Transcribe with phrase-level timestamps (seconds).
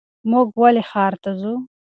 [0.29, 1.53] مونږ ولې ښار ته ځو؟